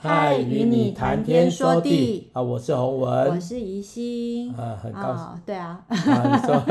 [0.00, 2.40] 嗨，与你谈天说地啊！
[2.40, 5.24] 我是洪文，我是宜心啊，很高兴。
[5.24, 6.62] 哦、对啊，啊你说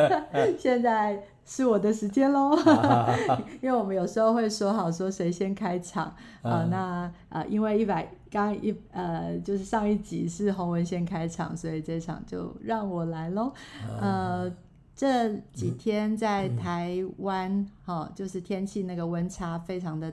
[0.58, 2.56] 现在是我的时间喽，
[3.60, 6.06] 因为我们有时候会说好说谁先开场
[6.40, 6.68] 啊，啊。
[6.70, 13.52] 那呃，因为一百刚一呃，就是上一集是洪文先开场，所以这场就让我来喽。
[14.00, 14.50] 呃，
[14.96, 20.10] 这几天在台湾哈、嗯哦，就是天气那个温差非常的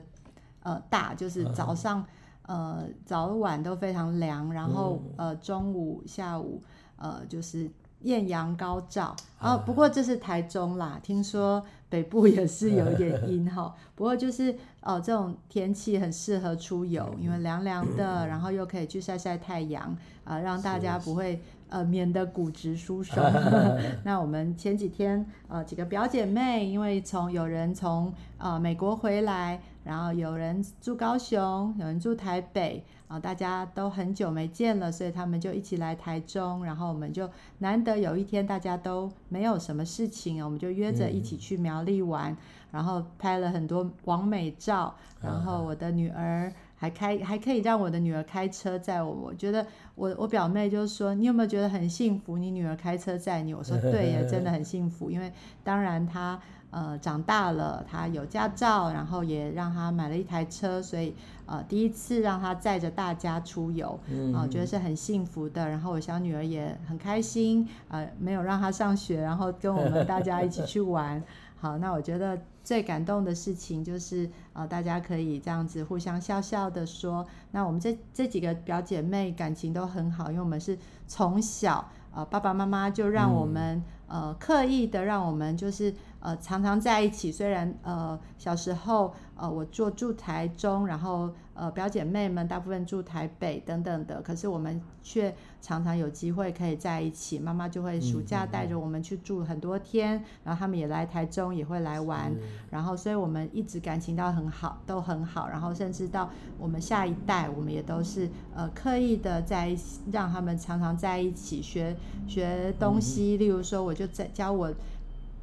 [0.62, 2.04] 呃大，就是早上。
[2.48, 6.62] 呃，早晚都非常凉，然后、嗯、呃，中午、下午
[6.96, 9.14] 呃，就是艳阳高照。
[9.38, 13.74] 啊、哦，不过这是台中啦，听说北部也是有一点阴哈。
[13.94, 19.84] 不过就是呃，这种天气很适合出游，因为凉凉的，然后又可以去晒晒太阳
[20.24, 23.22] 啊、呃，让大家不会呃免得骨质疏松。
[24.04, 29.60] 那我们前几天呃几个表姐妹，因为从有人从呃美国回来。
[29.84, 36.62] 然后有人住高雄，有人住台北，啊，大家都很久没见了，所以他们就一起来台中。
[36.64, 42.36] 然后我们就难得有一天大家都没有什么事情，我们就约着一起去苗栗玩，嗯、
[42.72, 44.94] 然后拍了很多网美照。
[45.22, 52.36] 然后我的女儿还开 还可以让我的女儿开车载我，我觉得我我表妹就说，你有没有觉得很幸福？
[52.36, 55.32] 你女儿开车载你，我说对呀，真的很幸福，因为
[55.64, 56.38] 当然她。
[56.70, 61.14] 呃，长大了，他有驾照，然后也让他买了一台车，所以
[61.46, 65.66] 呃，第一次让他载着大家出游，啊、嗯呃，觉得是很幸福的。
[65.66, 71.22] 然后我小女儿也很开心，呃，没有让她上学，然后跟我们大家一起去玩。
[71.56, 85.94] 好，那我觉得最感动的事情就是，呃，大家可以这样子互相笑笑的说，那我们这这几个表姐妹感情都很好，因为我们是从小，呃，爸爸妈妈就让我们，嗯、呃，刻意的让我们就是。
[86.20, 87.30] 呃，常常在一起。
[87.30, 97.38] 虽然呃，小时候呃，我住住台中，然后呃，表姐妹们大部分住台北等等的，可是我们却常常有机会可以在一起。
[97.38, 102.34] 妈妈就会暑假带着我们去住很多天，嗯、然后他们也来台中，也会来玩。
[102.70, 105.48] 然后，所以我们一直感情到很好，都很好。
[105.48, 109.76] 然后，甚至到我们下一代，我们也都是呃，刻意的在
[110.12, 111.96] 让他们常常在一起学
[112.26, 113.36] 学东西。
[113.36, 114.72] 例如说，我就在教我。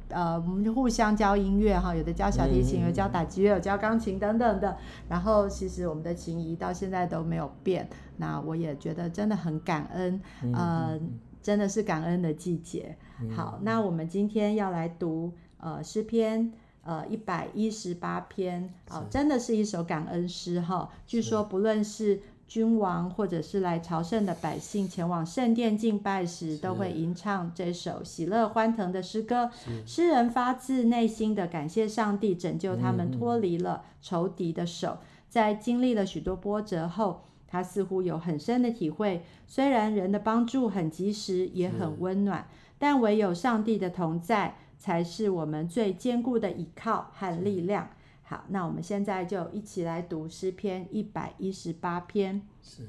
[0.08, 4.76] 呃，我们就互相教音乐哈，有的教小提琴，有教打击乐，有教钢琴等等的。
[5.08, 7.88] 然后其实我们的情谊到现在都没有变。
[8.18, 10.20] 那我也觉得真的很感恩，
[10.54, 10.98] 呃，
[11.42, 12.96] 真的是感恩的季节。
[13.34, 16.52] 好，那我们今天要来读呃诗篇
[16.82, 20.88] 呃一百一十八篇，哦，真的是一首感恩诗哈。
[21.06, 29.50] 据说不论是君王或者是来朝圣的百姓前往圣殿敬拜时，都会吟唱这首喜乐欢腾的诗歌。
[29.84, 34.98] 诗人发自内心的感谢上帝拯救他们脱离了仇敌的手。
[35.28, 42.46] 在经历了许多波折后，他似乎有很深的体会：虽然人的帮助很及时，也很温暖，
[42.78, 47.90] 但唯有上帝的同在，才是我们最坚固的依靠和力量。
[48.28, 52.42] 好，那我们现在就一起来读诗篇一百一十八篇。
[52.60, 52.82] 是，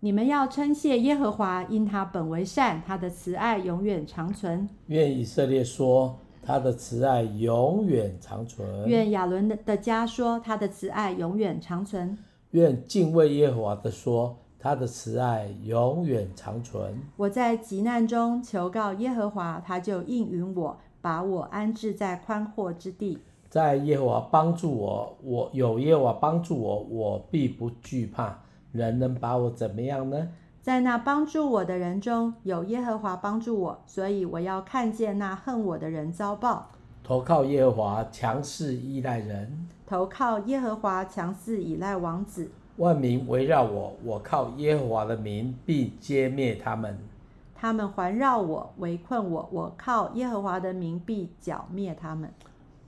[0.00, 4.66] 你们要称谢耶和华，因他本为善，他的慈爱永远长存。
[4.86, 8.88] 愿以色列说，他的慈爱永远长存。
[8.88, 12.16] 愿亚伦的家说，他的慈爱永远长存。
[12.52, 16.98] 愿敬畏耶和华的说，他的慈爱永远长存。
[17.18, 23.18] 我在急难中求告耶和华，他就应允我，把我安置在宽阔之地。
[23.52, 28.38] 在耶和华帮助我，我有耶和华帮助我，我必不惧怕。
[28.72, 30.28] 人能把我怎么样呢？
[30.62, 36.70] 在那帮助我的人中有耶和华帮助我，所以我要看见那恨我的人遭报。
[37.04, 39.46] 投靠耶和华，强势依赖人；
[39.86, 42.50] 投靠耶和华，强势依赖王子。
[42.78, 46.98] 万民围绕我，我靠耶和华的名必歼灭他们。
[47.54, 52.32] 他们环绕我，围困我，我靠耶和华的名必剿灭他们。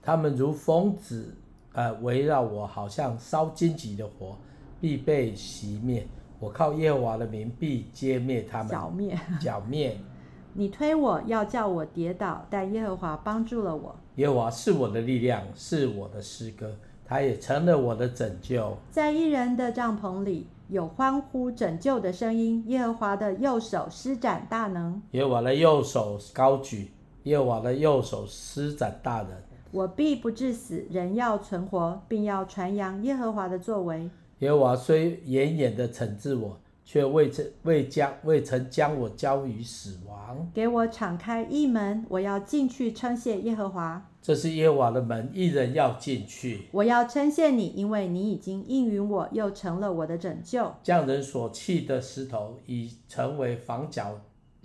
[0.05, 1.35] 他们如蜂子，
[1.73, 4.37] 呃，围绕我，好像烧荆棘的火，
[4.79, 6.05] 必被熄灭。
[6.39, 8.67] 我靠耶和华的名，必歼灭他们。
[8.67, 9.97] 剿灭，剿灭。
[10.53, 13.95] 你推我要叫我跌倒，但耶和华帮助了我。
[14.17, 18.77] 耶和华是我的力量，是我的诗歌，他也成了我的拯救。
[18.91, 22.63] 在义人的帐篷里有欢呼拯救的声音。
[22.67, 25.01] 耶和华的右手施展大能。
[25.11, 26.91] 耶和华的右手高举，
[27.23, 29.31] 耶和华的右手施展大能。
[29.75, 34.09] 我必不致死，人要存活，并要传扬耶和华的作为。
[34.39, 40.49] 耶和华虽严严的惩治我，却未曾未将未曾将我交于死亡。
[40.53, 44.09] 给我敞开一门，我要进去称谢耶和华。
[44.21, 46.69] 这是耶和华的门，一人要进去。
[46.71, 50.71] 我要称谢你，因为你已经应允我，又成了我的拯救。
[50.83, 54.21] 匠人所弃的石头，已成为房角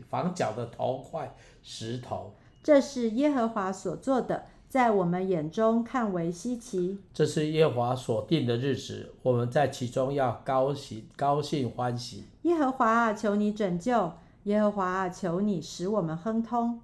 [0.08, 1.34] 房角的头块
[1.64, 2.32] 石头。
[2.62, 7.00] 这是耶和华所做的，在我们眼中看为稀奇。
[7.12, 12.26] 这是耶和华所定的日子，我们在其中要高兴高兴欢喜。
[12.42, 14.12] 耶和华啊，求你拯救！
[14.44, 16.80] 耶和华啊，求你使我们亨通。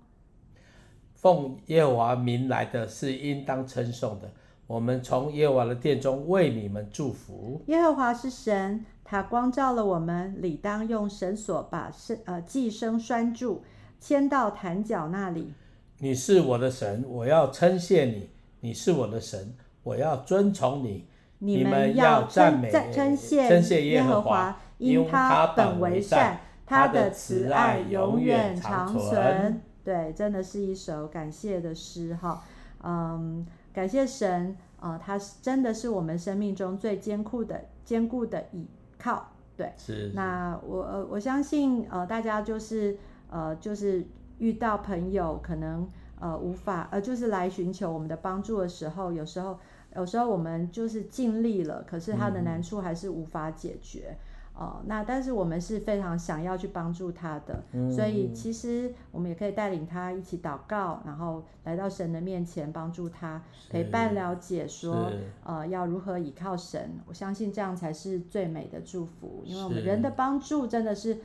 [1.14, 4.32] 奉耶和华名来的是应当称颂的。
[4.66, 7.62] 我们从耶和华的殿中为你们祝福。
[7.68, 13.62] 耶和华是神，他光照了我们，理当用绳索把绳呃寄生拴住，
[14.00, 15.52] 牵到坛角那里。
[15.98, 18.28] 你是我的神，我要称谢你；
[18.60, 21.06] 你是我的神，我要尊崇你。
[21.38, 29.60] 你们要赞美称谢耶和华，因他本为善，他的慈爱永远长存。
[29.84, 32.42] 对，真的是一首感谢的诗哈，
[32.82, 38.66] 嗯，感谢神啊、呃，他真的是我们生命中最坚固的、坚固的倚
[38.98, 39.28] 靠。
[39.58, 40.10] 对，是。
[40.14, 42.98] 那我呃，我相信呃，大家就是
[43.28, 44.06] 呃，就是
[44.38, 45.88] 遇到朋友可能
[46.20, 49.58] 呃无法呃，就是来寻求我们的帮助的时候，有时候
[49.94, 54.10] 有时候我们就是尽力了，可是他的难处还是无法解决。
[54.10, 54.16] 嗯
[54.56, 65.12] 哦，那但是我们是非常想要去帮助他的，嗯，所以其实我们也可以带领他一起祷告，然后来到神的面前帮助他，陪伴了解说，
[65.44, 66.90] 呃，要如何倚靠神。
[67.04, 71.18] 我相信这样才是最美的祝福，因为我们人的帮助真的是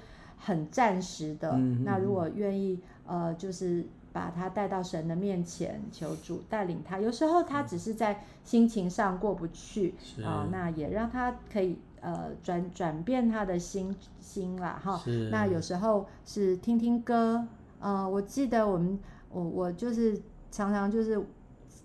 [0.44, 1.58] 很暂时的。
[1.86, 7.00] 那如果愿意，呃，就是把他带到神的面前，求主带领他。
[7.00, 11.78] 有时候他只是在心情上过不去啊，呃，那也让他可以。
[12.04, 15.00] 呃，转转变他的心心啦，哈。
[15.30, 17.46] 那有时候是听听歌，
[17.80, 19.00] 呃，我记得我们
[19.30, 21.24] 我我就是常常就是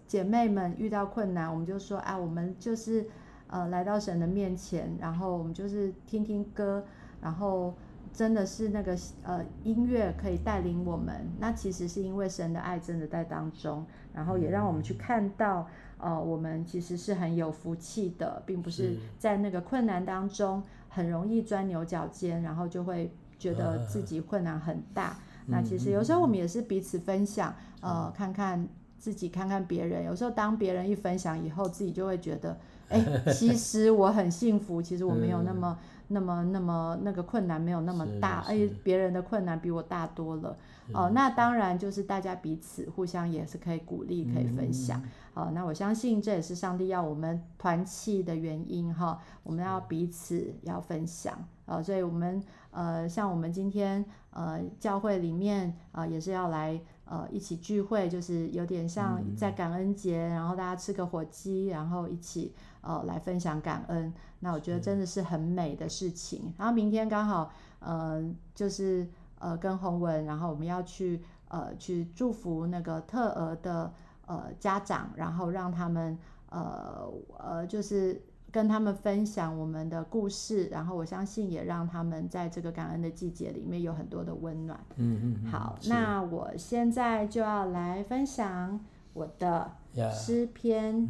[0.07, 3.07] 姐妹们遇到困难，我们就说啊，我们就是
[3.49, 6.83] 呃来到神的面前，然后我们就是听听歌，
[7.21, 7.75] 然后
[8.17, 11.29] 真的是那个呃音乐可以带领我们。
[11.39, 15.69] 那其实是因为神的爱真的在当中，然后也让我们去看到。
[15.99, 25.17] 呃，我们其实是很有福气的，并不是在那个困难当中很容易钻牛角尖，然后就会觉得自己困难很大。
[25.47, 28.69] 呃、那其实有时候我们也是彼此分享，嗯、呃，看看
[28.99, 30.05] 自己，看看别人。
[30.05, 32.59] 有时候当别人一分享以后，自己就会觉得，
[32.91, 33.03] 哎，
[33.33, 35.79] 其实我很幸福，其实我没有那么、
[36.09, 40.57] 那么、那么那个困难没有那么大，而且别人的困难比我大多了。
[40.93, 45.01] 哦、呃，那当然就是大家彼此互相也是可以鼓励，可以分享。
[45.01, 49.21] 嗯好，那我相信这也是上帝要我们团契的原因哈。
[49.43, 51.37] 我们要彼此要分享
[51.67, 64.13] 呃，所以我们呃，像我们今天呃，教会里面啊、呃，也是要来呃一起聚会，就是有点像在感恩节，然后大家吃个火鸡，然后一起呃来分享感恩。
[64.41, 66.53] 那我觉得真的是很美的事情。
[66.59, 67.51] 然后明天刚好
[67.81, 68.23] 呃，
[68.55, 69.09] 就是
[69.39, 73.93] 呃跟洪文，然后我们要去呃去祝福那个特儿的。
[74.29, 76.19] 呃，家长，然后让他们
[76.49, 78.21] 呃呃，就是
[78.51, 84.79] 跟他们分享我们的故事，然后我相信也让他们在这个感恩的季节里面有很多的温暖。
[84.97, 85.51] 嗯嗯，嗯。
[85.51, 88.81] 好，那我现在就要来分享
[89.13, 89.71] 我的
[90.13, 91.09] 诗篇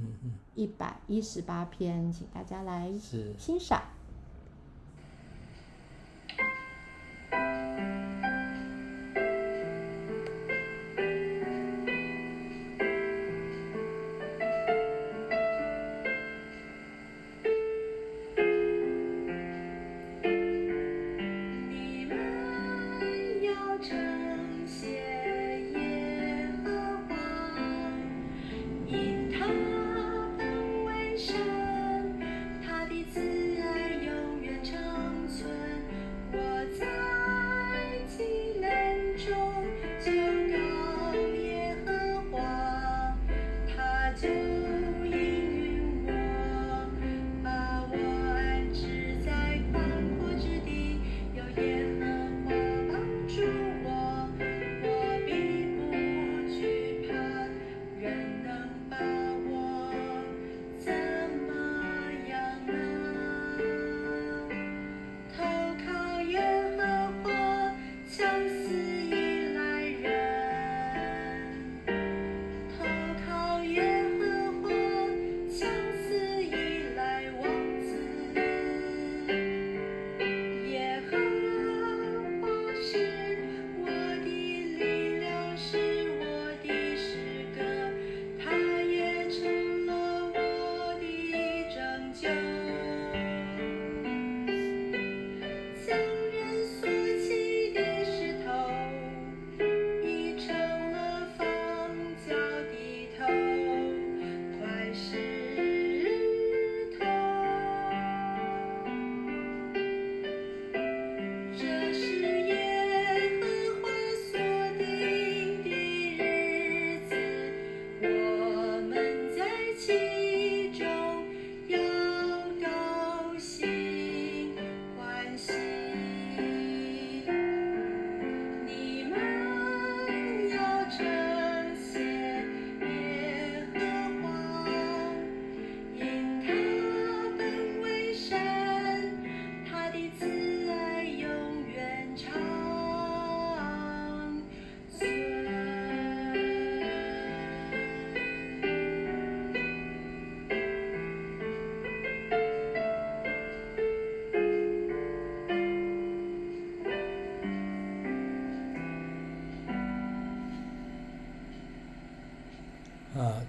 [0.54, 2.92] 一百一十八篇，请大家来
[3.38, 3.80] 欣赏。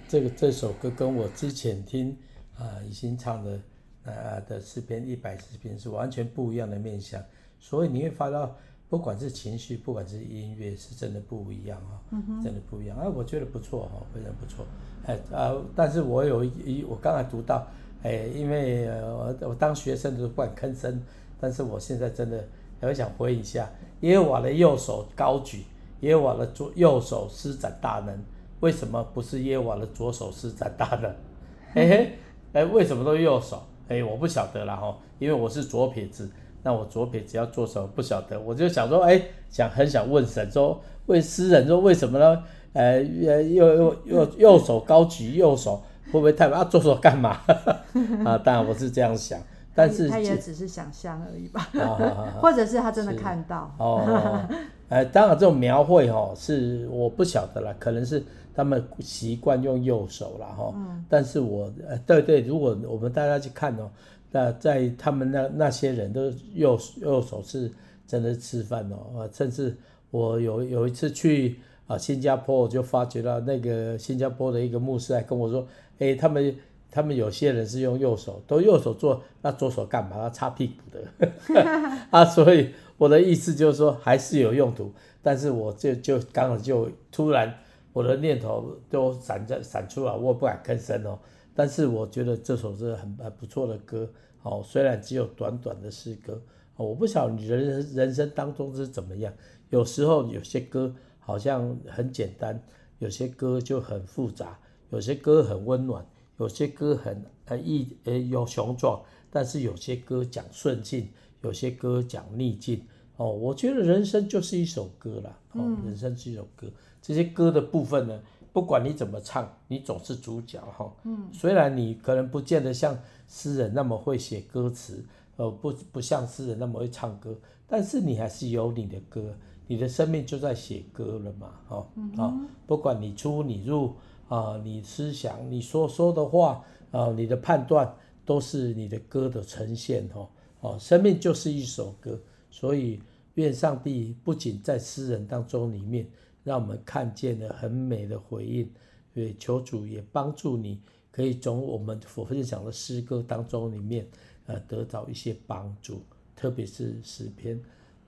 [0.08, 2.16] 这个这首歌跟我之前听
[2.56, 3.60] 啊已经唱的
[4.04, 7.22] 呃的诗篇一百诗篇是完全不一样的面相，
[7.60, 8.56] 所以你会发到
[8.88, 12.00] 不管是情绪，不管是音乐，是真的不一样啊，
[12.42, 12.96] 真的不一样。
[12.96, 14.64] 啊，我觉得不错哈，非常不错，
[15.04, 17.66] 哎啊，但是我有一我刚才读到，
[18.02, 21.02] 哎，因为我我当学生都不敢吭声，
[21.38, 22.42] 但是我现在真的
[22.80, 25.64] 我想回一下，耶和华的右手高举，
[26.00, 28.18] 耶和华的左右手施展大能。
[28.60, 31.14] 为什么不是耶和华的左手施展大的？
[31.74, 32.18] 嘿嘿，
[32.52, 33.62] 哎，为什么都右手？
[33.88, 36.28] 哎，我不晓得了哈，因为我是左撇子，
[36.62, 42.42] 那我左撇子要做什么不晓得，我就想说，哎，想很想问神说，问诗人说为什么呢？
[42.72, 46.64] 呃，右右右右手高举，右手会不会太啊？
[46.64, 47.38] 左手干嘛？
[48.24, 49.38] 啊，当然我是这样想，
[49.74, 51.68] 但是他也只是想象而已吧，
[52.40, 53.74] 或者是他真的看到。
[53.78, 54.40] 哦，
[54.88, 58.24] 呃，当然这种描绘哈，是我不晓得了，可能是。
[58.58, 63.88] 他们习惯用右手了哈，嗯、但是我呃对对，如果我们大家去看哦，
[64.32, 66.24] 那在他们那那些人都
[66.54, 67.70] 右右手是
[68.04, 69.76] 真的吃饭哦，啊，甚至
[70.10, 75.64] 我有有一次去啊新加坡，我就发觉到那个新加坡的一个牧师还跟我说，
[76.00, 76.52] 哎，他们
[76.90, 80.16] 他们有些人是用右手，都右手做，那左手干嘛？
[80.16, 81.28] 他擦屁股的，
[82.10, 87.54] 啊，所以我的意思就是说还是有用途，但是我就就刚好就突然。
[87.92, 91.18] 我的念头都闪在闪出来，我不敢吭声哦。
[91.54, 94.08] 但是我觉得这首是很很不错的歌
[94.42, 96.40] 哦，虽然只有短短的诗歌
[96.76, 99.32] 哦，我不晓得你人人生当中是怎么样。
[99.70, 102.62] 有时候有些歌好像很简单，
[103.00, 104.58] 有些歌就很复杂，
[104.90, 106.06] 有些歌很温暖，
[106.38, 111.08] 有些歌很呃意呃有雄壮，但是有些歌讲顺境，
[111.42, 112.80] 有些歌讲逆境
[113.16, 113.32] 哦。
[113.32, 116.68] 我觉得人生就是一首歌啦，哦，人生是一首歌。
[117.00, 118.20] 这些歌的部分呢，
[118.52, 120.92] 不管你怎么唱，你总是主角哈。
[121.04, 125.04] 嗯，虽然你可能不见得像诗人那么会写歌词，
[125.36, 129.34] 呃，不不像诗人那么会唱歌，但是你还是有你的歌，
[129.66, 132.34] 你的生命就在写歌了嘛，哈、啊，
[132.66, 133.94] 不管你出你入
[134.28, 140.28] 啊，你思想你所说的话啊，你的判断都是你的歌的呈现哈，
[140.60, 142.18] 哦，生命就是一首歌，
[142.50, 143.00] 所以
[143.34, 146.06] 愿上帝不仅在诗人当中里面。
[146.44, 148.70] 让我们看见了很美的回应，
[149.12, 150.80] 对，求主也帮助你，
[151.10, 154.06] 可以从我们所分享的诗歌当中里面，
[154.46, 156.02] 呃，得到一些帮助，
[156.34, 157.60] 特别是诗篇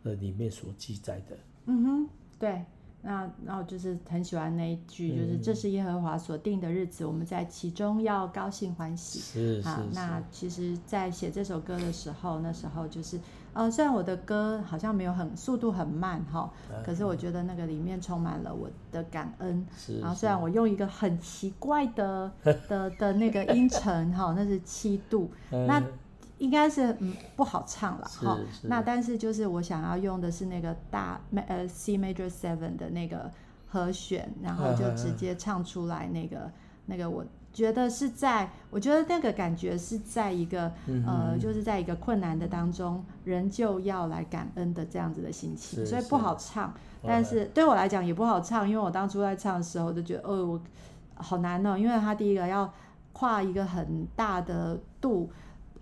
[0.03, 1.37] 的里面所记载的。
[1.67, 2.09] 嗯哼，
[2.39, 2.65] 对。
[3.03, 9.21] 那然后就是很喜欢那一句，就是这是耶和华所定的日子，嗯、我们在其中要高兴欢喜。
[9.21, 13.19] 是好，那其实，在写这首歌的时候，那时候就是，
[13.52, 19.66] 呃，虽然我的歌好像没有很速度很慢哈，嗯、可是我觉得那个里面充满了我的感恩。
[19.76, 20.00] 是。
[20.00, 22.30] 然后虽然我用一个很奇怪的
[22.69, 25.83] 的的那个音程哈，那是七度，嗯、那。
[26.38, 33.30] 应该是嗯不好唱了哈，那但是就是我想要用的是那个大呃 C major seven 的那个
[33.69, 36.50] 和弦，然后就直接唱出来那个
[36.87, 40.73] 那个，我觉得是在，我觉得那个感觉是在一个
[41.07, 50.61] 呃就是在一个困难的当中，人就要来感恩的这样子的心情，所以不好唱，但是对我来讲也不好唱，因为我当初在唱的时候就觉得哦我
[51.14, 52.73] 好难哦，因为他第一个要
[53.12, 55.30] 跨一个很大的度。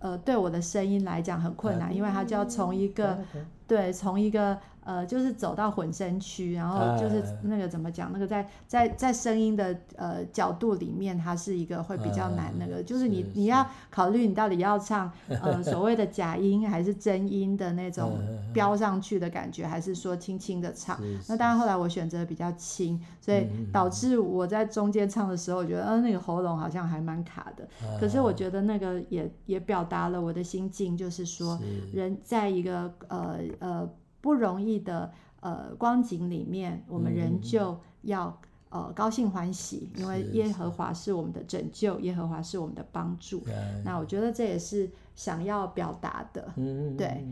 [0.00, 3.18] 呃，对我的声音来讲很困难，因为他就要从一个，
[3.66, 4.58] 对，从一个。
[4.88, 8.10] 呃，就是走到混声区，然后就是那个怎么讲？
[8.10, 18.18] 那个在在在声音的呃角度里面，它是一个会比较难那个，就是你你要考虑你到底要唱呃所谓的假音还是真音的那种
[18.54, 20.98] 飙上去的感觉，还是说轻轻的唱？
[21.28, 27.68] 那当然后来我选择比较轻，所以导致我在中间唱的时候，我觉得呃那个喉咙好像还蛮卡的。
[28.00, 31.60] 可是我觉得那个也也表达了我的心境，就是说
[31.92, 33.90] 人在一个呃呃。
[34.20, 35.10] 不容易的
[35.40, 38.38] 呃光景里面，我们仍旧要
[38.70, 43.42] 呃高兴欢喜，因为耶和华是我们的拯救，耶和华是我们的帮助。
[43.84, 46.52] 那我觉得这也是想要表达的。
[46.96, 47.24] 对，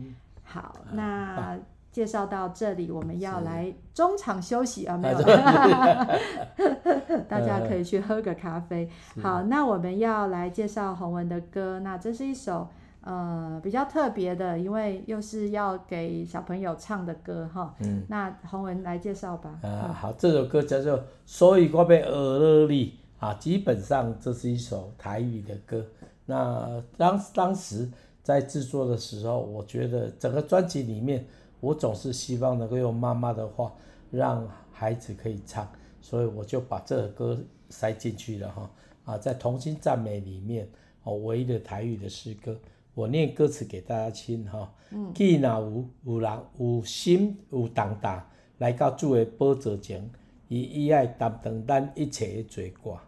[0.43, 1.57] 好，那
[1.91, 5.19] 介绍到这里，我们要来中场休息啊，没有，
[7.27, 8.89] 大家可以去喝个咖啡。
[9.21, 12.69] 好，那我们要来介绍洪文的歌，那这是一首。
[13.07, 17.73] 呃，比较特别的，因为又是要给小朋友唱的歌哈。
[17.79, 18.03] 嗯。
[18.09, 19.57] 那洪文来介绍吧。
[19.63, 25.85] 啊，好，这首歌叫做《所以我要学了你》啊，基本上这是一首台语的歌。
[26.25, 27.89] 那当当时
[28.21, 31.25] 在制作的时候，我觉得整个专辑里面，
[31.61, 33.71] 我总是希望能够用妈妈的话
[34.11, 35.65] 让孩子可以唱，
[36.01, 38.69] 所以我就把这首歌塞进去了哈。
[39.05, 40.67] 啊，在童心赞美里面，
[41.03, 42.53] 哦，唯一的台语的诗歌，
[42.97, 44.73] 我念歌词给大家听哈。
[44.89, 45.13] 嗯。
[45.13, 48.25] 既然有有人有心有重担
[48.57, 50.09] 来到主的宝座前，
[50.47, 52.99] 伊伊爱担当咱一切的罪过。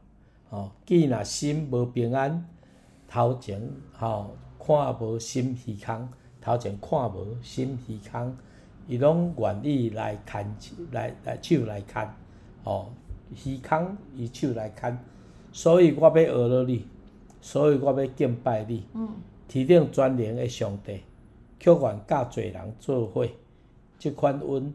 [0.51, 2.48] 哦，既然心无平安，
[3.08, 3.60] 头前
[3.98, 6.08] 吼看无心虚空，
[6.39, 8.38] 头前看无心虚空，
[8.88, 10.55] 伊拢愿意来牵
[10.91, 12.08] 来来手来牵，
[12.63, 12.91] 哦，
[13.34, 14.96] 虚空伊手来牵。
[15.51, 16.86] 所以我要学了你，
[17.41, 18.84] 所以我要敬拜你。
[18.93, 19.10] 嗯。
[19.50, 21.01] 天顶全能的上帝，
[21.60, 23.27] 却愿甲罪人做伙，
[23.98, 24.74] 这款恩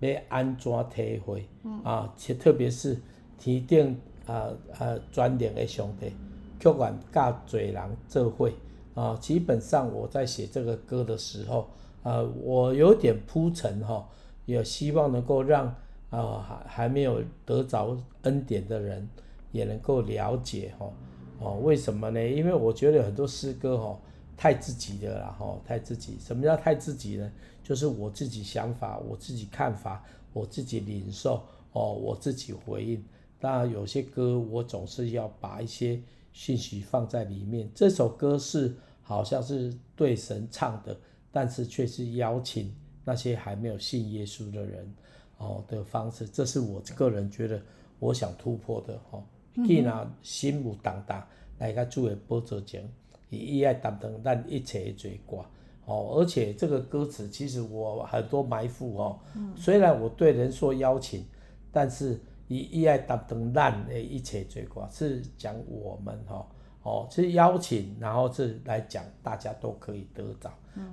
[0.00, 1.46] 要安怎体会？
[1.62, 1.80] 嗯。
[1.84, 2.98] 啊，且特别是
[3.38, 6.10] 天顶啊啊全能的上帝，
[6.58, 8.50] 却愿甲罪人做伙。
[8.94, 11.68] 啊，基本上我在写这个歌的时候，
[12.02, 14.08] 啊，我有点铺陈哈，
[14.46, 15.66] 也希望能够让
[16.10, 19.08] 啊还还没有得着恩典的人。
[19.54, 20.90] 也能够了解哈
[21.38, 22.20] 哦，为什么呢？
[22.20, 23.96] 因为我觉得很多诗歌哈
[24.36, 26.16] 太自己的了哈，太自己。
[26.20, 27.32] 什么叫太自己呢？
[27.62, 31.42] 就是我自己想法，我自己看法，我自己领受
[31.72, 33.04] 哦，我自己回应。
[33.40, 36.00] 当然有些歌我总是要把一些
[36.32, 37.70] 信息放在里面。
[37.74, 40.96] 这首歌是好像是对神唱的，
[41.30, 44.94] 但是却是邀请那些还没有信耶稣的人
[45.38, 46.26] 哦的方式。
[46.28, 47.60] 这是我个人觉得
[47.98, 49.22] 我想突破的哦。
[49.66, 51.24] 既然心有重担，
[51.58, 52.90] 来个作为波折前，
[53.30, 55.44] 伊伊爱担当咱一切的罪过。
[55.86, 59.18] 哦，而且这个歌词其实我很多埋伏哦。
[59.54, 61.22] 虽然我对人说邀请，
[61.70, 66.46] 但是以伊爱担当咱的一切罪过，是讲我们哈
[66.82, 70.50] 哦，是邀请，然后是来讲大家都可以得到。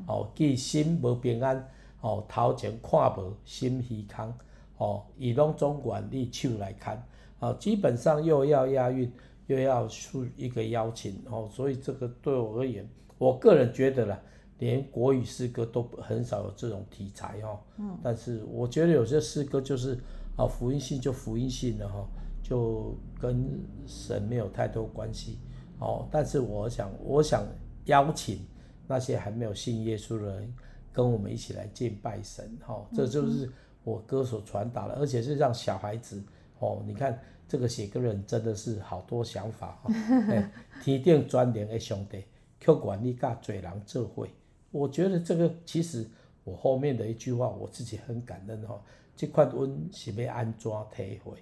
[0.07, 1.65] 哦，既心无平安，
[2.01, 4.33] 哦，头前看无心虚空，
[4.77, 7.01] 哦，以拢总管你手来看，
[7.39, 9.09] 哦，基本上又要押韵，
[9.47, 14.19] 又要出一个邀请哦，所以这个对我而言，我个人觉得啦，
[14.59, 17.59] 连国语诗歌都很少有这种题材哦。
[17.77, 17.97] 嗯。
[18.01, 19.97] 但是我觉得有些诗歌就是
[20.37, 22.07] 啊，福音性就福音性的哈，
[22.41, 25.39] 就跟神没有太多关系
[25.79, 26.07] 哦。
[26.11, 27.43] 但是我想，我想
[27.85, 28.45] 邀请
[28.87, 30.53] 那些还没有信耶稣的人，
[30.93, 33.49] 跟我们一起来敬拜神哈，这就是
[33.83, 36.23] 我歌所传达的，而且是让小孩子。
[36.59, 37.19] 哦，你看
[37.51, 39.93] 这个写歌人真的是好多想法哈。
[40.81, 42.23] 天顶专灵的上帝，
[42.61, 44.25] 却管你甲嘴人做伙。
[44.71, 46.07] 我觉得这个其实
[46.45, 48.81] 我后面的一句话我自己很感恩哈。
[49.17, 51.33] 这款恩是要安怎体会？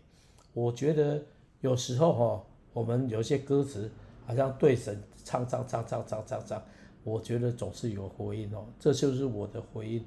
[0.51, 1.23] 我觉得
[1.61, 2.43] 有时候哈，
[2.73, 3.87] 我们有些歌词
[4.25, 6.63] 好像对神唱唱唱唱唱唱唱，
[7.03, 8.65] 我觉得总是有回应哦。
[8.79, 10.03] 这就是我的回应。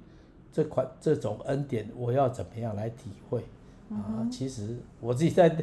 [0.53, 3.45] 这款这种恩典，我要怎么样来体会？
[3.89, 5.57] 啊，其实我自己在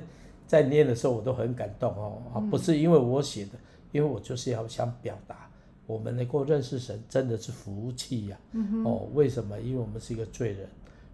[0.49, 2.19] 在念的时候，我都很感动哦。
[2.33, 3.51] 啊，不是因为我写的，
[3.91, 5.47] 因为我就是要想表达，
[5.85, 8.39] 我们能够认识神真的是福气呀。
[8.83, 9.59] 哦，为什么？
[9.59, 10.67] 因为我们是一个罪人。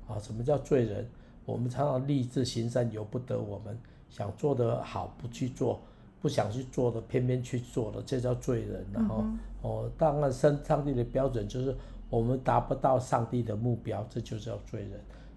[0.07, 1.05] 啊，什么叫罪人？
[1.45, 3.77] 我们常常立志行善，由不得我们
[4.09, 5.81] 想做得好不去做，
[6.21, 8.85] 不想去做的偏偏去做了，这叫罪人。
[8.93, 9.25] 然后，
[9.63, 11.75] 哦，当然，上上帝的标准就是
[12.09, 14.91] 我们达不到上帝的目标，这就叫罪人。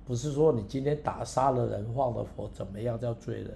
[0.04, 3.50] 不是说你今天打杀了人、放了火怎么样叫罪人？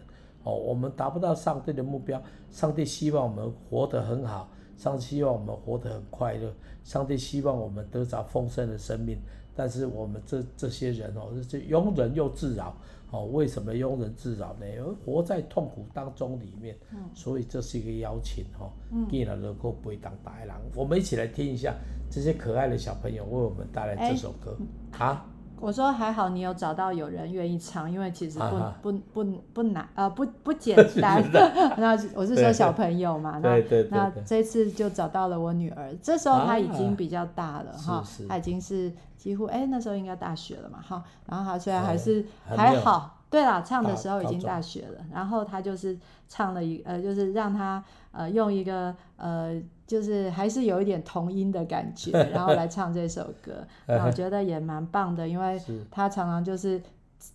[0.44, 2.20] 哦，我们达不到上帝的目标。
[2.50, 6.52] 上帝希望我们活得很好，上帝希望我们活得很快乐，
[6.82, 9.18] 上帝希望我们得着丰盛的生命。
[9.54, 12.74] 但是我们这这些人哦，是庸人又自扰
[13.10, 13.26] 哦。
[13.26, 14.66] 为什么庸人自扰呢？
[14.66, 16.76] 因为活在痛苦当中里面。
[17.14, 18.72] 所以这是一个邀请哈。
[19.10, 21.74] 既然能够背当大狼，我们一起来听一下
[22.10, 24.56] 这些可爱的小朋友为我们带来这首歌
[24.98, 25.26] 啊。
[25.62, 28.38] 我说还好，你有找到有人愿意唱，因为其实
[28.82, 31.22] 不不不不难，呃不不简单。
[31.78, 43.18] 那我是说小朋友嘛，那那这次就找到了我女儿，这时候她已经比较大了哈，她已经是几乎哎那时候应该大学了嘛哈，然后她虽然还是还好。
[43.30, 45.98] 对啦，唱的时候已经大学了，然后她就是
[46.28, 53.66] 唱了一呃，就是让她呃用一个呃，就是还是有一点童音的感觉， 然后来唱这首歌，
[54.04, 56.82] 我觉得也蛮棒的，因为 他常常就是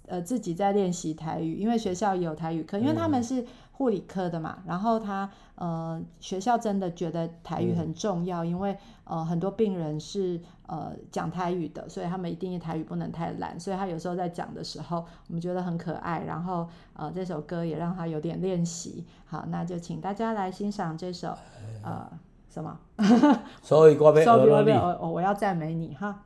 [0.07, 3.45] 呃自己在练习台语，因为学校有台语课，因为他们是。
[3.77, 19.05] 护理科的嘛，然后他呃学校真的觉得台语很重要，嗯、因为呃很多病人是呃讲台语的，所以他们一定台语不能太烂，所以他有时候在讲的时候，我们觉得很可爱，然后呃这首歌也让他有点练习。
[19.27, 21.37] 好，那就请大家来欣赏这首
[21.83, 22.09] 呃
[22.57, 22.75] 什么？
[23.61, 23.95] 所以
[24.79, 26.23] 我要我我要赞美你哈。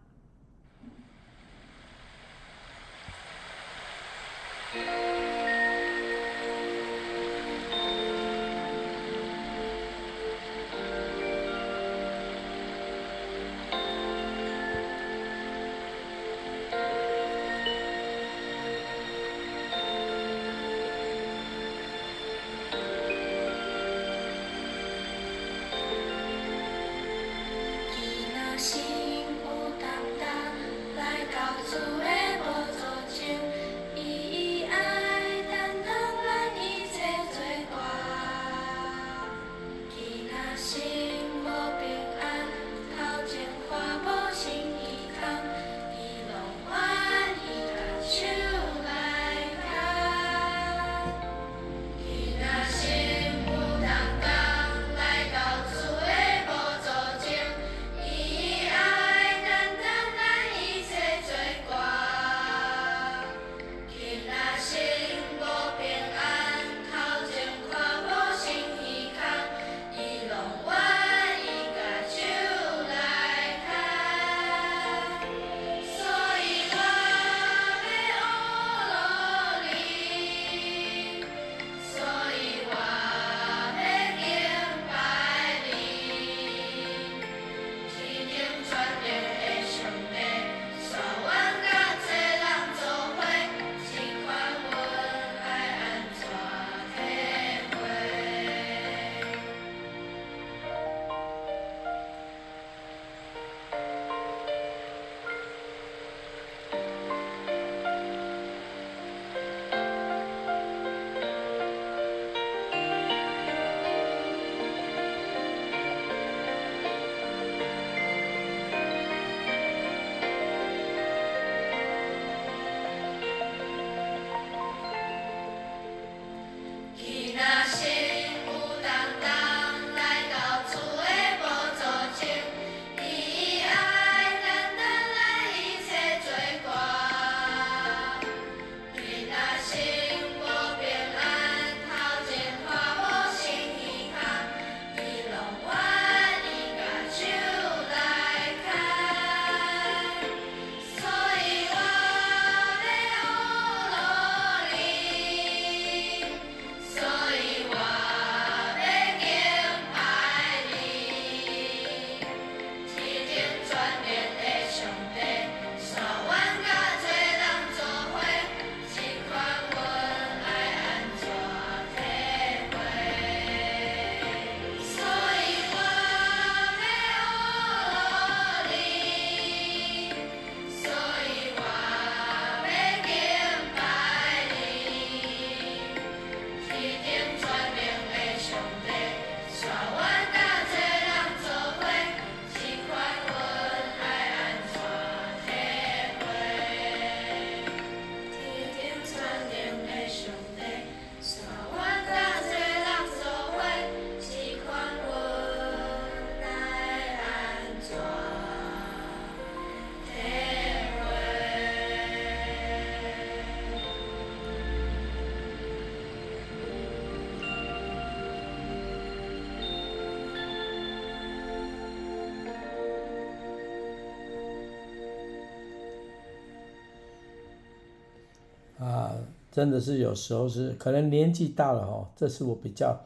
[229.51, 232.97] 真的是有时候是可能年纪大了哈，这是我比较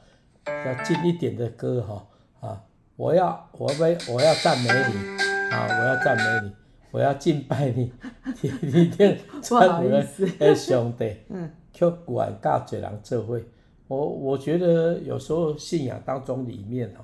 [0.46, 2.08] 要近一点的歌哈
[2.40, 2.64] 啊，
[2.96, 3.80] 我要我要
[4.14, 6.56] 我要赞美你啊，我要赞美你，
[6.92, 7.92] 我要敬拜你，
[8.38, 9.90] 天天赞美
[10.38, 13.42] 的兄弟， 嗯，却管教这人做伙，
[13.88, 17.02] 我我觉得有时候信仰当中里面哦，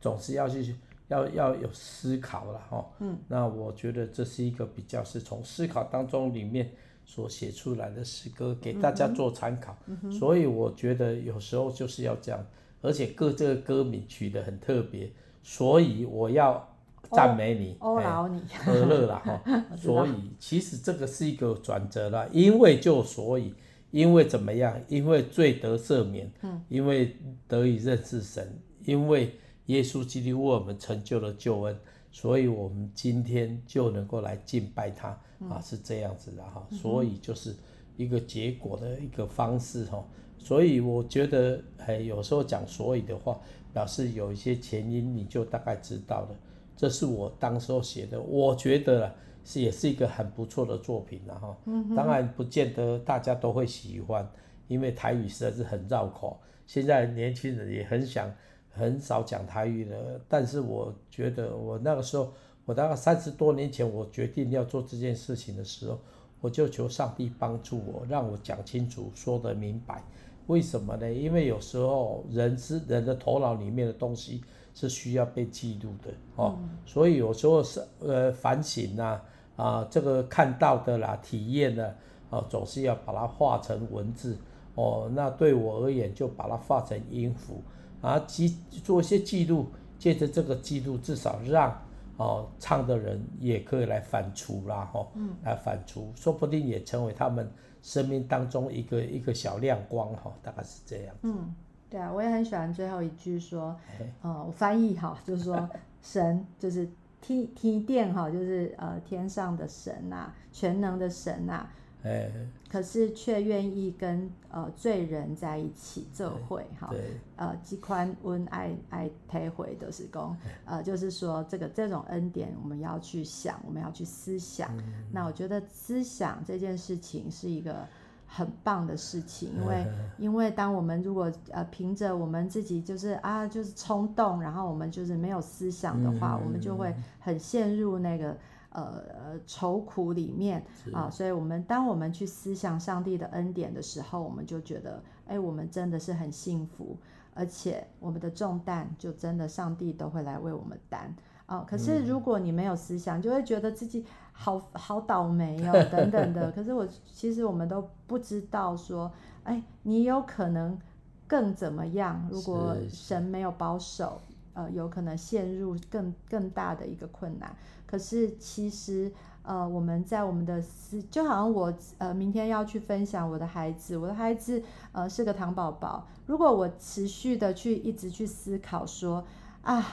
[0.00, 0.74] 总是要去
[1.06, 6.68] 要要有思考了哈，嗯，那我觉得这是一个比较是从思考当中里面。
[7.10, 12.46] 所写出来的诗歌给大家做参考，嗯，所以我觉得有时候就是要这样，
[12.80, 15.10] 而且歌这个歌名取得很特别，
[15.42, 16.72] 所以我要
[17.10, 19.42] 赞美你，哦劳你，何乐啦哈，
[19.76, 23.52] 所以其实这个是一个转折啦，因为就所以，
[23.90, 24.80] 因为怎么样？
[24.86, 27.16] 因为罪得赦免，嗯，因为
[27.48, 29.34] 得以认识神，因为
[29.66, 31.76] 耶稣基督为我们成就了救恩。
[32.12, 35.08] 所以，我们今天就能够来敬拜他
[35.48, 36.66] 啊，是这样子的哈。
[36.70, 37.54] 所以就是
[37.96, 40.04] 一个结果的一个方式哈。
[40.36, 43.38] 所以我觉得，哎，有时候讲所以的话，
[43.72, 46.28] 表示有一些前因，你就大概知道了。
[46.76, 51.56] 这是我当时候写的，我觉得是也是一个很不错的作品了哈。
[51.94, 54.28] 当然，不见得大家都会喜欢，
[54.66, 56.40] 因为台语实在是很绕口。
[56.66, 58.28] 现在年轻人也很想。
[58.70, 62.32] 很少讲台语的，但是我觉得我那个时候，
[62.64, 65.98] 我大概三十多年前，我决定要做这件事情的时候，
[66.40, 70.02] 我就求上帝帮助我，让我讲清楚，说得明白。
[70.46, 71.12] 为什么呢？
[71.12, 74.42] 因为有时候人是人的头脑里面的东西
[74.74, 79.20] 是需要被记录的哦，嗯、所以有时候是呃反省呐
[79.56, 81.94] 啊，啊，这个看到的啦、体验的
[82.30, 84.36] 啊，总是要把它化成文字
[84.74, 85.08] 哦。
[85.14, 87.62] 那对我而言，就把它化成音符。
[88.00, 89.66] 啊，记做一些记录，
[89.98, 91.76] 借着这个记录，至少让
[92.16, 97.50] 哦唱的人也可以来反刍啦，吼、哦，嗯，来反刍，说不定也成为他们
[97.82, 101.14] 生命当中一个一个小亮光，哈、哦，大概是这样。
[101.22, 101.54] 嗯，
[101.90, 103.76] 对啊，我也很喜欢最后一句说，
[104.22, 105.68] 呃，我翻译哈，就是说
[106.02, 106.88] 神就是
[107.20, 111.72] 天天殿哈，就是呃天上的神呐、啊，全能的神呐、啊。
[112.02, 112.30] 哎，
[112.70, 116.90] 可是却愿意跟呃罪人在一起做会哈，
[117.36, 120.34] 呃，积宽温爱爱推回的是讲，
[120.64, 124.74] 呃，就是说这个这种恩典我们要去想，我们要去思想。
[124.78, 127.86] 嗯、那我觉得思想这件事情是一个
[128.26, 129.86] 很棒的事情，因为
[130.16, 138.34] 因为当我们如果呃凭着我们自己就是啊就是冲动，然后我们就是没有思想的话，嗯、我们就会很陷入那个。
[138.70, 146.96] 呃呃，愁苦里面啊，所以我们当我们去思想上帝的恩典的时候，我们就觉得，哎，我们真的是很幸福，
[147.34, 151.14] 而且我们的重担就真的上帝都会来为我们担
[151.46, 151.64] 啊。
[151.68, 156.52] 可是如果你没有思想，就会觉得自己好好倒霉哦， 等等的。
[156.52, 159.10] 可是我其实我们都不知道说，
[159.42, 160.78] 哎，你有可能
[161.26, 162.24] 更怎么样？
[162.30, 164.20] 如果神没有保守。
[164.52, 167.54] 呃，有可能陷入更更大的一个困难。
[167.90, 169.10] 可是其实，
[169.42, 176.06] 呃，我们在我们的思，就好像我呃，明天要去分享我的孩子，我的孩子呃是个糖宝宝。
[176.26, 179.24] 如果我持续的去一直去思考说
[179.62, 179.84] 啊，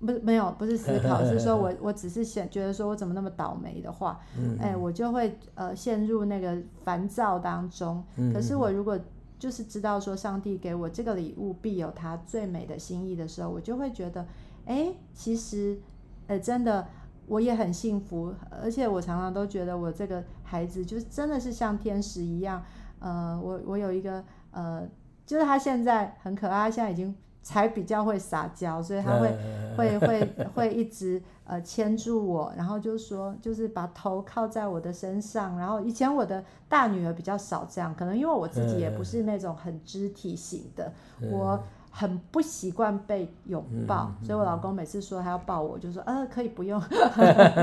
[0.00, 4.20] 不没有不是思考，是说我 我只是想觉得说我怎么那么倒霉的话，
[4.60, 8.04] 哎，我就会呃陷入那个烦躁当中。
[8.34, 8.98] 可是我如果
[9.38, 14.26] 就是知道说上帝给我这个礼物必有他最美的心意的时候，我就会觉得，
[14.66, 15.78] 哎，其实，
[16.26, 16.86] 呃，真的
[17.26, 22.62] 我也很幸福，而且我常常都觉得我这个孩子就是真的是像天使一样，
[22.98, 24.88] 呃，我我有一个呃，
[25.24, 27.14] 就是他现在很可爱，他现在已经。
[27.48, 29.32] 才比较会撒娇，所以他会
[29.78, 40.92] 会会会一直呃牵住我，然后就说就是把头靠在我的身上，然后以前我的大女儿比较少这样，可能因为我自己也不是那种很肢体型的，
[41.30, 41.62] 我。
[41.98, 46.78] 很不习惯被拥抱，嗯，所以我老公每次说他要抱我，就说呃可以不用，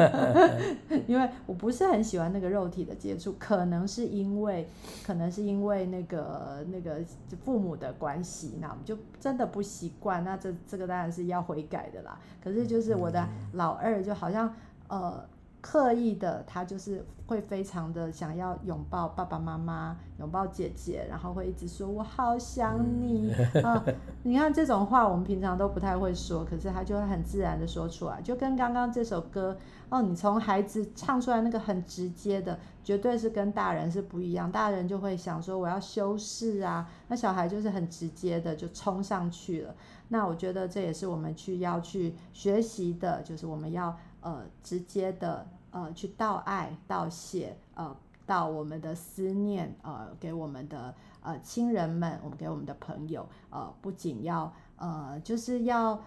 [1.06, 4.68] 因为我不是很喜欢那个肉体的接触，可能是因为
[5.06, 7.00] 可能是因为那个那个
[7.46, 12.18] 父母的关系，那我们就真的不习惯，那这这个当然是要悔改的啦。
[12.44, 14.52] 可是就是我的老二就好像
[14.88, 15.24] 呃。
[15.64, 23.32] 刻意的，他就是会非常的想要拥抱爸爸妈妈，拥抱姐姐，然后会一直说“我好想你”
[23.64, 23.82] 啊！
[24.24, 34.52] 你看这种话，我们平常都不太会说，可是他就会很自然的说出来，就跟刚刚这首歌哦，你从孩子唱出来那个很直接的，绝对是跟大人是不一样。
[34.52, 39.74] 大人就会想说我要修饰啊，那小孩就是很直接的就冲上去了。
[40.10, 43.98] 那我觉得这也是我们去要去学习的，就是我们要。
[44.24, 56.02] 呃，直接的呃，去道爱道谢，呃，到我们的思念，呃，给我们的呃亲人们，我们给我们的朋友，呃，不仅要呃，就是要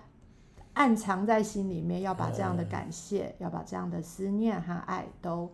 [0.73, 5.53] 暗藏在心里面，要把这样的感谢，要把这样的思念和爱都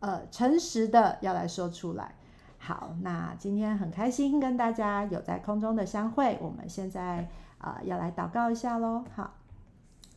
[0.00, 2.14] 呃诚实的要来说出来。
[2.58, 9.04] 好，那今天很开心跟大家有在空中的相会，我们现在啊、呃、要来祷告一下喽。
[9.14, 9.34] 好，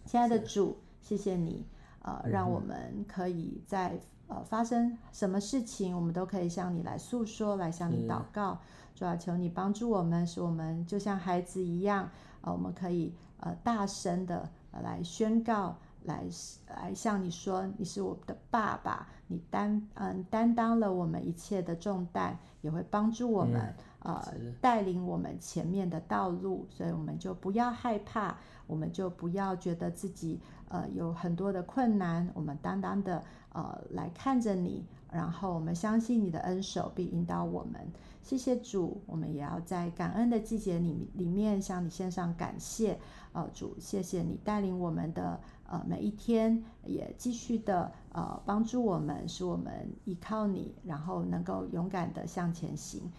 [0.06, 1.66] 亲爱的主，谢谢你，
[2.06, 8.60] 呃，让我们可以在呃发生什么事情，我们都可以向你来诉说，来向你祷告。
[8.96, 12.10] 主啊，求你帮助我们，使我们就像孩子一样，
[12.42, 15.76] 呃，我们可以呃大声的来宣告。
[16.06, 16.24] 来
[16.68, 28.38] 来向你说，你是我的爸爸，你担嗯担当了我们一切的重担，也会帮助我们、嗯、呃带领我们前面的道路，所以我们就不要害怕，
[28.68, 33.24] 我们就不要觉得自己呃有很多的困难，我们单单的
[33.54, 37.82] 呃来看着你，然后我们相信你的恩手必引导我们。
[38.22, 43.00] 谢谢主，我们也要在感恩的季节里里面向你献上感谢。
[43.34, 45.40] 呃，主，谢谢你带领我们的。
[45.68, 53.12] 呃，每一天也继续的呃帮助我们，使我们依靠你，然后能够勇敢的向前行。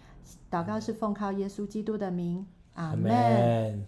[0.49, 3.85] 祷告是奉靠耶稣基督的名，阿门。